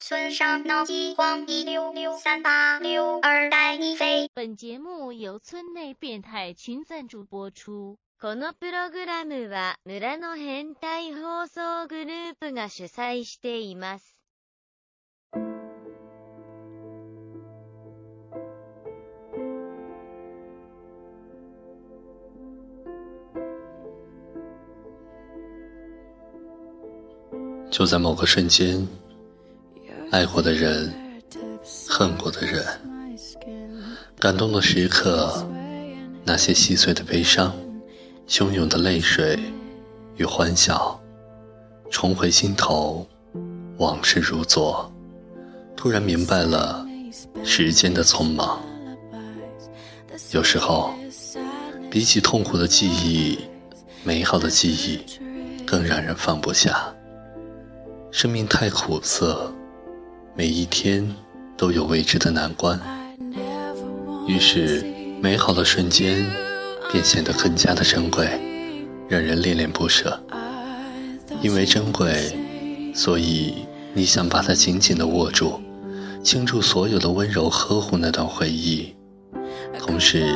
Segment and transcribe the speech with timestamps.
[0.00, 4.28] 村上脑机黄一六六三八六二带你飞。
[4.34, 7.96] 本节目由村内变态群赞助播出。
[8.20, 14.15] このプログラムは村の変態放送グループが主催しています。
[27.76, 28.88] 就在某个瞬间，
[30.10, 30.90] 爱过的人，
[31.86, 32.64] 恨过的人，
[34.18, 35.46] 感动的时刻，
[36.24, 37.54] 那些细碎的悲伤，
[38.26, 39.38] 汹涌的泪水
[40.16, 40.98] 与欢笑，
[41.90, 43.06] 重回心头，
[43.76, 44.90] 往事如昨。
[45.76, 46.82] 突然明白了
[47.44, 48.58] 时间的匆忙。
[50.32, 50.94] 有时候，
[51.90, 53.38] 比起痛苦的记忆，
[54.02, 54.98] 美好的记忆
[55.66, 56.90] 更让人放不下。
[58.10, 59.52] 生命太苦涩，
[60.34, 61.14] 每一天
[61.56, 62.80] 都有未知的难关，
[64.26, 64.84] 于是
[65.20, 66.24] 美好的瞬间
[66.90, 68.26] 便显得更加的珍贵，
[69.08, 70.18] 让人恋恋不舍。
[71.42, 72.34] 因为珍贵，
[72.94, 75.60] 所以你想把它紧紧地握住，
[76.22, 78.94] 倾注所有的温柔呵护那段回忆，
[79.78, 80.26] 同时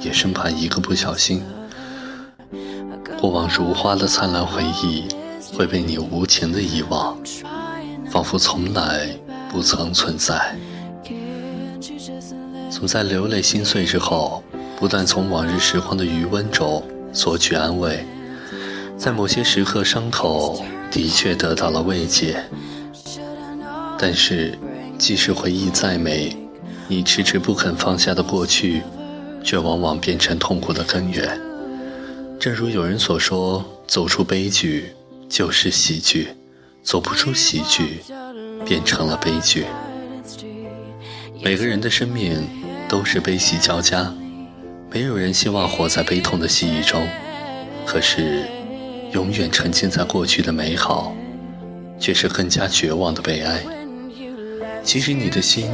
[0.00, 1.42] 也生怕一个不小心，
[3.18, 5.04] 过往如花的灿烂回忆。
[5.56, 7.16] 会被你无情的遗忘，
[8.10, 9.08] 仿佛从来
[9.48, 10.56] 不曾存在。
[12.70, 14.42] 总在流泪心碎之后，
[14.76, 16.82] 不断从往日时光的余温中
[17.12, 18.04] 索取安慰，
[18.98, 20.60] 在某些时刻，伤口
[20.90, 22.44] 的确得到了慰藉。
[23.96, 24.58] 但是，
[24.98, 26.36] 即使回忆再美，
[26.88, 28.82] 你迟迟不肯放下的过去，
[29.44, 31.40] 却往往变成痛苦的根源。
[32.40, 34.92] 正如有人所说：“走出悲剧。”
[35.34, 36.28] 就是喜剧，
[36.84, 38.04] 走不出喜剧，
[38.64, 39.66] 变成了悲剧。
[41.42, 42.48] 每个人的生命
[42.88, 44.14] 都是悲喜交加，
[44.92, 47.04] 没有人希望活在悲痛的记忆中。
[47.84, 48.46] 可是，
[49.10, 51.12] 永远沉浸在过去的美好，
[51.98, 53.60] 却是更加绝望的悲哀。
[54.84, 55.68] 其实，你的心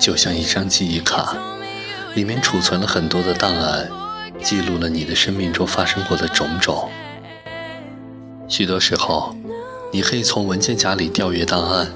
[0.00, 1.36] 就像一张记忆卡，
[2.16, 3.88] 里面储存了很多的档案，
[4.42, 6.90] 记录了你的生命中发生过的种种。
[8.48, 9.34] 许多时候，
[9.92, 11.92] 你可以从文件夹里调阅档案，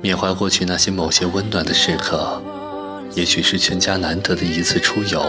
[0.00, 2.40] 缅怀过去那些某些温暖的时刻。
[3.14, 5.24] 也许是全家难得的一次出游，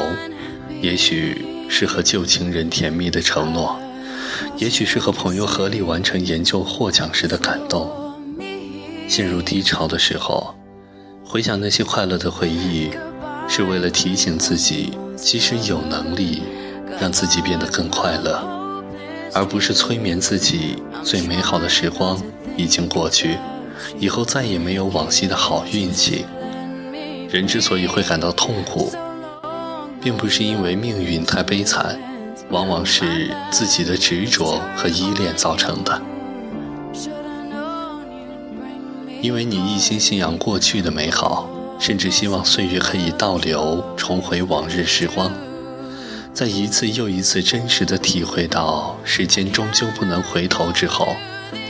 [0.82, 3.80] 也许是和旧情人甜蜜的承诺，
[4.58, 7.92] 也许是和朋友合力完成研究获奖时的感动。
[9.08, 10.56] 陷入低潮的时候，
[11.24, 12.92] 回想那些快乐的回忆，
[13.48, 16.44] 是为了提醒自己，即使有能力
[17.00, 18.65] 让自己变得更快乐。
[19.36, 22.18] 而不是催眠自己，最美好的时光
[22.56, 23.38] 已经过去，
[24.00, 26.26] 以后再也没有往昔的好运气。
[27.30, 28.94] 人之所以会感到痛苦，
[30.02, 32.00] 并不是因为命运太悲惨，
[32.50, 36.02] 往往是自己的执着和依恋造成的。
[39.22, 45.30] 因为你一心信仰过去的美好，甚至希望岁月可以倒流，重回往日时光。
[46.36, 51.16] 在一次又一次真实的体会到时间终究不能回头之后，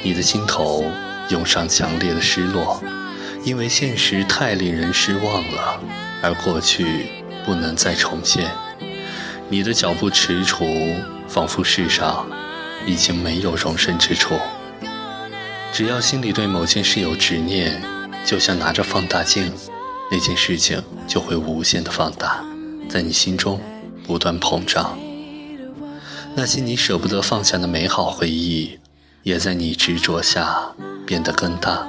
[0.01, 0.83] 你的心头
[1.29, 2.83] 涌上强烈的失落，
[3.43, 5.79] 因为现实太令人失望了，
[6.23, 7.05] 而过去
[7.45, 8.49] 不能再重现。
[9.49, 10.95] 你的脚步踟蹰，
[11.27, 12.27] 仿佛世上
[12.87, 14.33] 已经没有容身之处。
[15.71, 17.79] 只要心里对某件事有执念，
[18.25, 19.53] 就像拿着放大镜，
[20.09, 22.43] 那件事情就会无限的放大，
[22.89, 23.61] 在你心中。
[24.05, 24.97] 不断膨胀，
[26.35, 28.79] 那些你舍不得放下的美好回忆，
[29.23, 30.75] 也在你执着下
[31.07, 31.87] 变得更大，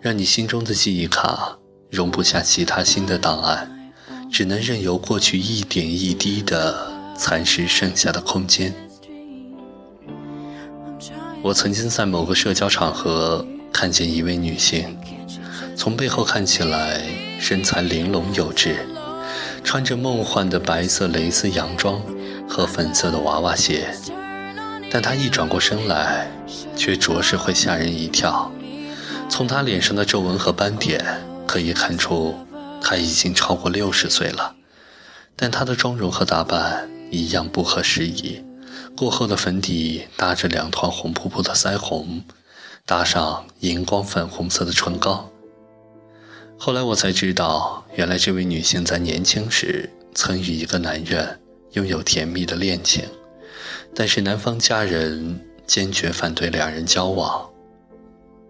[0.00, 1.56] 让你心中的记忆卡
[1.90, 3.90] 容不下其他新的档案，
[4.30, 8.74] 只能任由过去一点一滴的蚕食剩下的空间。
[11.42, 14.96] 我曾经在某个社交场合看见一位女性，
[15.74, 17.02] 从背后看起来
[17.40, 18.76] 身材玲珑有致。
[19.64, 22.02] 穿着梦幻的白色蕾丝洋装
[22.48, 23.94] 和粉色的娃娃鞋，
[24.90, 26.30] 但她一转过身来，
[26.76, 28.52] 却着实会吓人一跳。
[29.30, 32.34] 从她脸上的皱纹和斑点可以看出，
[32.82, 34.54] 她已经超过六十岁了。
[35.34, 38.44] 但她的妆容和打扮一样不合时宜，
[38.94, 42.22] 过厚的粉底搭着两团红扑扑的腮红，
[42.84, 45.31] 搭上荧光粉红色的唇膏。
[46.64, 51.40] 后来我才知道，原来这位女性在年轻时曾与一个男人
[51.72, 53.04] 拥有甜蜜的恋情，
[53.92, 57.50] 但是男方家人坚决反对两人交往。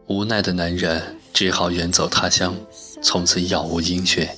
[0.08, 1.00] 无奈的男人
[1.32, 2.54] 只好远走他乡，
[3.02, 4.28] 从此杳无音讯。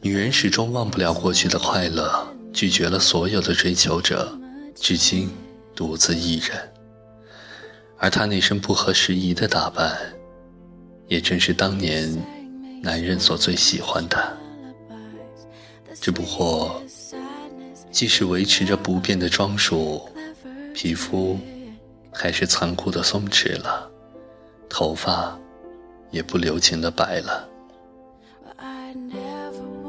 [0.00, 4.36] 女人始终忘不了过去的快乐，拒绝了所有的追求者，
[4.74, 5.30] 至今
[5.76, 6.58] 独自一人。
[7.96, 9.96] 而她那身不合时宜的打扮，
[11.06, 12.12] 也正是当年
[12.82, 14.36] 男人所最喜欢的。
[16.00, 16.82] 只不过，
[17.92, 20.02] 即使维持着不变的装束，
[20.74, 21.38] 皮肤
[22.10, 23.88] 还是残酷的松弛了，
[24.68, 25.38] 头发
[26.10, 27.48] 也不留情的白了。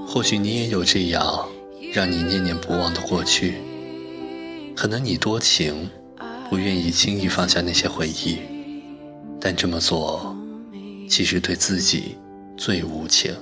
[0.08, 1.50] 或许你也有这样
[1.92, 3.56] 让你念念不忘的过去，
[4.76, 5.90] 可能你多情，
[6.48, 8.38] 不愿意轻易放下那些回忆，
[9.42, 10.36] 但这么做，
[11.10, 12.16] 其实对自己
[12.58, 13.36] 最无情。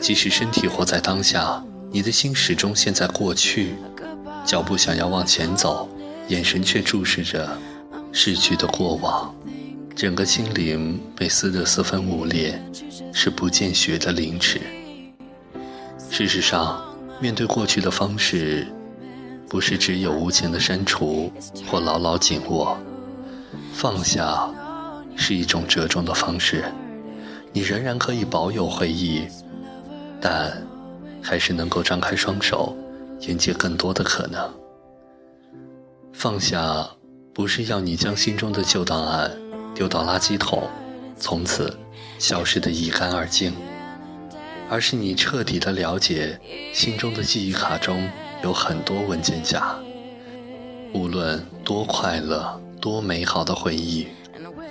[0.00, 3.74] 即使身体活在当下，你的心始终陷在过去，
[4.44, 5.88] 脚步想要往前走，
[6.28, 7.56] 眼神却注视着
[8.12, 9.34] 逝去的过往。
[9.94, 12.60] 整个心灵被撕得四分五裂，
[13.12, 14.60] 是不见血的凌迟。
[16.10, 16.84] 事实上，
[17.20, 18.66] 面对过去的方式，
[19.48, 21.32] 不是只有无情的删除
[21.70, 22.76] 或牢牢紧握。
[23.72, 24.50] 放下，
[25.16, 26.64] 是一种折中的方式。
[27.52, 29.26] 你仍然可以保有回忆，
[30.20, 30.62] 但
[31.22, 32.76] 还是能够张开双手，
[33.20, 34.52] 迎接更多的可能。
[36.12, 36.88] 放下，
[37.32, 39.30] 不是要你将心中的旧档案。
[39.74, 40.68] 丢到垃圾桶，
[41.18, 41.76] 从此
[42.20, 43.52] 消失得一干二净，
[44.70, 46.40] 而是你彻底的了解，
[46.72, 48.08] 心中的记忆卡中
[48.44, 49.74] 有很多文件夹，
[50.92, 54.06] 无论多快乐、多美好的回忆，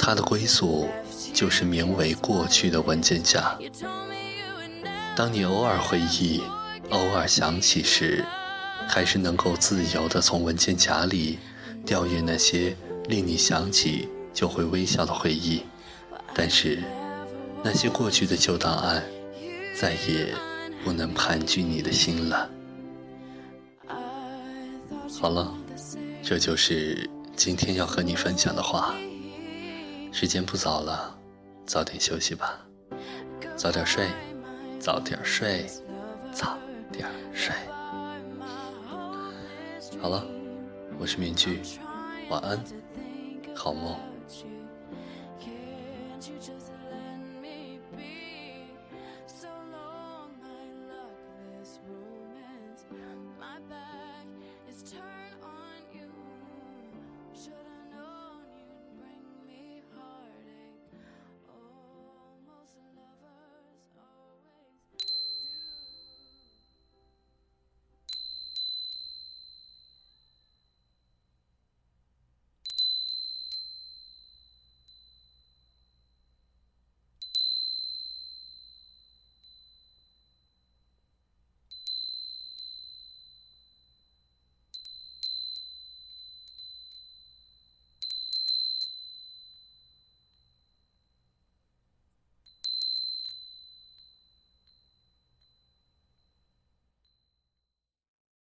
[0.05, 0.89] 它的归宿
[1.33, 3.57] 就是名为过去的文件夹。
[5.15, 6.43] 当你偶尔回忆、
[6.89, 8.25] 偶尔想起时，
[8.85, 11.39] 还是能够自由地从文件夹里
[11.85, 12.75] 调阅那些
[13.07, 14.09] 令你想起。
[14.33, 15.61] 就会微笑的回忆，
[16.33, 16.83] 但是
[17.63, 19.03] 那些过去的旧档案
[19.79, 20.33] 再也
[20.83, 22.49] 不能盘踞你的心了。
[25.21, 25.53] 好了，
[26.23, 28.95] 这就是今天要和你分享的话。
[30.13, 31.17] 时间不早了，
[31.65, 32.59] 早点休息吧，
[33.55, 34.07] 早点睡，
[34.79, 35.65] 早点睡，
[36.31, 36.55] 早
[36.91, 37.51] 点睡。
[39.99, 40.23] 好了，
[40.99, 41.61] 我是面具，
[42.29, 42.63] 晚安，
[43.55, 43.97] 好梦。